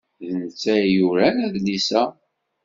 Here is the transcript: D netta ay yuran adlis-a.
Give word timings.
D 0.27 0.29
netta 0.39 0.71
ay 0.77 0.85
yuran 0.95 1.37
adlis-a. 1.45 2.03